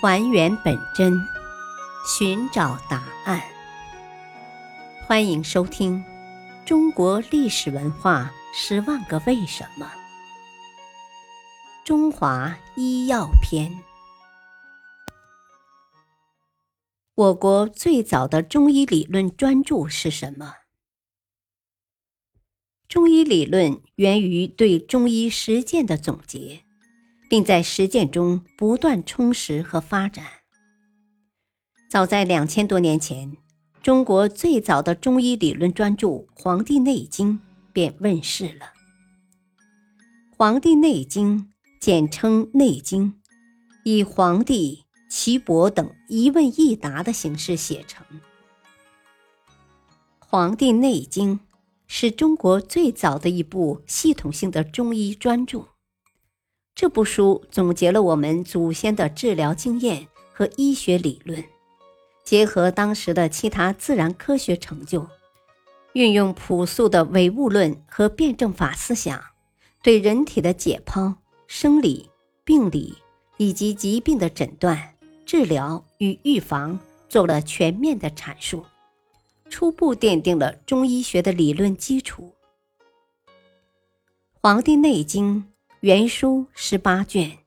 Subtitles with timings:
[0.00, 1.12] 还原本真，
[2.06, 3.42] 寻找答案。
[5.04, 5.96] 欢迎收听
[6.64, 9.86] 《中国历史文化十万个为什么》——
[11.84, 13.82] 中华医药篇。
[17.16, 20.54] 我国最早的中医理论专著是什么？
[22.86, 26.67] 中医理论源于对中医实践的总结。
[27.28, 30.24] 并在实践中不断充实和发展。
[31.90, 33.36] 早在两千多年前，
[33.82, 37.34] 中国最早的中医理论专著《黄帝内经》
[37.72, 38.66] 便问世了。
[40.36, 41.38] 《黄帝内经》
[41.80, 43.12] 简称《内经》，
[43.84, 48.06] 以黄帝、岐伯等一问一答的形式写成。
[50.18, 51.36] 《黄帝内经》
[51.86, 55.68] 是中国最早的一部系统性的中医专著。
[56.80, 61.42] 这部书总结了我们祖先的治疗经验和医学理论，
[62.22, 65.04] 结合当时的其他自然科学成就，
[65.94, 69.20] 运用朴素的唯物论和辩证法思想，
[69.82, 71.12] 对人体的解剖、
[71.48, 72.08] 生理、
[72.44, 72.96] 病理
[73.38, 74.94] 以及疾病的诊断、
[75.26, 78.64] 治疗与预防做了全面的阐述，
[79.50, 82.32] 初步奠定了中医学的理论基础。
[84.40, 85.42] 《黄帝内经》。
[85.80, 87.38] 原书十八卷，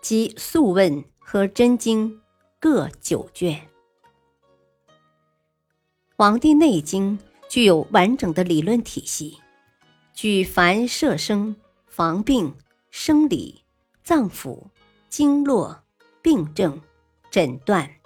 [0.00, 2.10] 即《素问》和《真经》
[2.58, 3.54] 各九卷，
[6.16, 7.18] 《黄帝内经》
[7.50, 9.36] 具有完整的理论体系，
[10.14, 11.54] 举凡摄生、
[11.86, 12.54] 防病、
[12.90, 13.62] 生理、
[14.02, 14.68] 脏腑、
[15.10, 15.82] 经络、
[16.22, 16.80] 病症、
[17.30, 17.96] 诊断、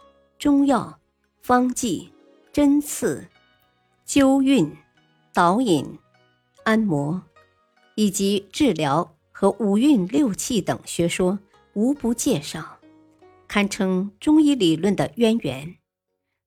[0.40, 0.98] 中药、
[1.40, 2.12] 方剂、
[2.52, 3.28] 针刺、
[4.04, 4.76] 灸运、
[5.32, 5.96] 导引、
[6.64, 7.22] 按摩，
[7.94, 9.15] 以及治疗。
[9.38, 11.38] 和五运六气等学说
[11.74, 12.78] 无不介绍，
[13.46, 15.76] 堪称中医理论的渊源。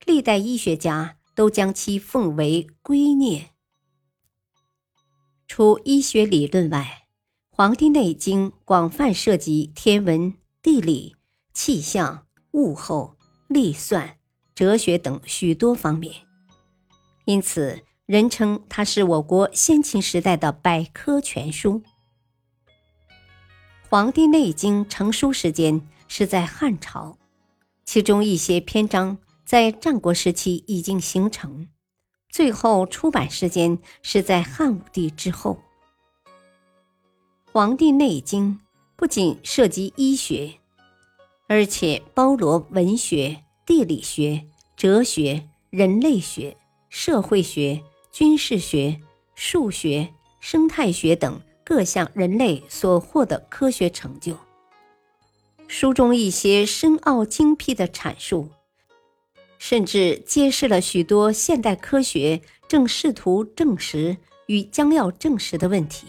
[0.07, 3.49] 历代医学家都将其奉为圭臬。
[5.47, 7.03] 除医学理论外，
[7.55, 11.15] 《黄帝内经》广泛涉及天文、地理、
[11.53, 13.15] 气象、物候、
[13.47, 14.17] 历算、
[14.55, 16.25] 哲学等许多方面，
[17.25, 21.73] 因此人称它是我国先秦时代的百科全书。
[23.91, 27.17] 《黄帝内经》成书时间是在汉朝，
[27.85, 31.67] 其中一些篇章在战国时期已经形成，
[32.29, 35.57] 最后出版时间是在汉武帝之后。
[37.51, 38.59] 《黄帝内经》
[38.95, 40.59] 不仅涉及医学，
[41.47, 44.45] 而且包罗文学、地理学、
[44.77, 46.55] 哲学、人类学、
[46.89, 49.01] 社会学、军事学、
[49.33, 51.41] 数学、生态学等。
[51.69, 54.35] 各项人类所获的科学成就，
[55.67, 58.49] 书中一些深奥精辟的阐述，
[59.59, 66.07] 甚至揭示了许多现代科学正试图证实与将要证实的问题。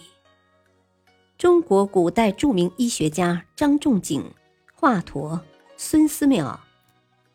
[1.37, 4.33] 中国古代著名医学家张仲景、
[4.73, 5.39] 华佗、
[5.77, 6.59] 孙思邈、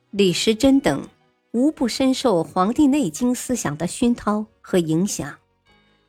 [0.09, 1.07] 李时珍等，
[1.51, 5.37] 无不深受《黄帝内经》思想的熏陶和影响。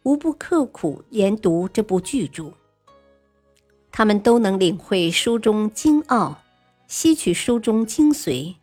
[0.06, 2.52] 无不刻苦研读这部巨著，
[3.90, 6.44] 他们都能领会书中精奥，
[6.86, 8.54] 吸取书中精髓，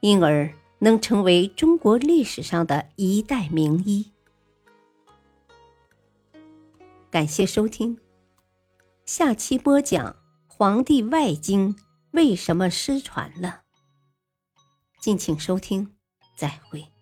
[0.00, 4.10] 因而能成为中国历史上的一代名医。
[7.08, 8.00] 感谢收听，
[9.06, 10.04] 下期播讲
[10.48, 11.72] 《黄帝外经》
[12.10, 13.60] 为什么失传了。
[14.98, 15.94] 敬请收听，
[16.36, 16.93] 再会。